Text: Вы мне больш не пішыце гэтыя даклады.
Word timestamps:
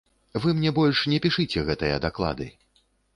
Вы 0.43 0.49
мне 0.59 0.71
больш 0.77 1.01
не 1.13 1.19
пішыце 1.25 1.59
гэтыя 1.67 1.99
даклады. 2.07 2.47